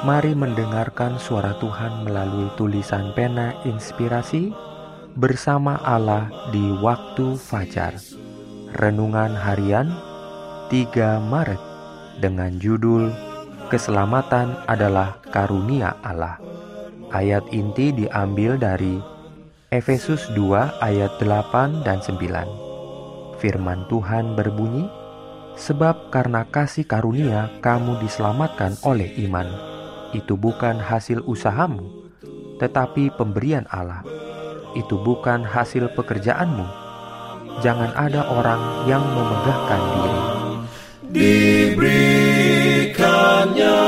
[0.00, 4.48] Mari mendengarkan suara Tuhan melalui tulisan pena inspirasi
[5.12, 8.00] bersama Allah di waktu fajar.
[8.80, 9.92] Renungan harian
[10.72, 11.60] 3 Maret
[12.16, 13.12] dengan judul
[13.68, 16.40] Keselamatan adalah karunia Allah.
[17.12, 18.96] Ayat inti diambil dari
[19.68, 23.36] Efesus 2 ayat 8 dan 9.
[23.36, 24.88] Firman Tuhan berbunyi,
[25.60, 29.69] Sebab karena kasih karunia kamu diselamatkan oleh iman
[30.10, 32.10] itu bukan hasil usahamu,
[32.58, 34.02] tetapi pemberian Allah.
[34.74, 36.62] Itu bukan hasil pekerjaanmu.
[37.60, 40.22] Jangan ada orang yang memegahkan diri.
[41.10, 43.82] Diberikannya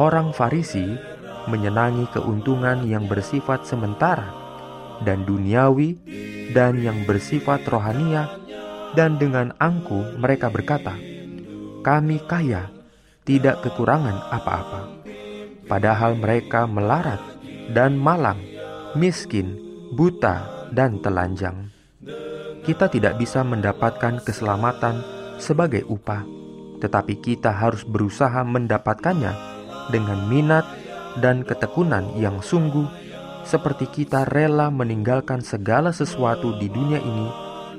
[0.00, 0.96] Orang Farisi
[1.44, 4.32] menyenangi keuntungan yang bersifat sementara
[5.04, 5.98] dan duniawi
[6.56, 8.30] dan yang bersifat rohania
[8.94, 10.94] dan dengan angku mereka berkata,
[11.82, 12.70] "Kami kaya,
[13.26, 15.04] tidak kekurangan apa-apa."
[15.68, 17.20] Padahal mereka melarat
[17.72, 18.40] dan malang,
[18.94, 19.58] miskin,
[19.96, 21.73] buta, dan telanjang
[22.64, 25.04] kita tidak bisa mendapatkan keselamatan
[25.36, 26.24] sebagai upah,
[26.80, 29.32] tetapi kita harus berusaha mendapatkannya
[29.92, 30.64] dengan minat
[31.20, 32.88] dan ketekunan yang sungguh,
[33.44, 37.28] seperti kita rela meninggalkan segala sesuatu di dunia ini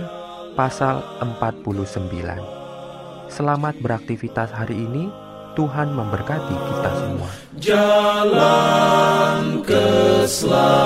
[0.53, 3.33] pasal 49.
[3.33, 5.09] Selamat beraktivitas hari ini.
[5.57, 7.31] Tuhan memberkati kita semua.
[7.57, 10.80] Jalan keselamatan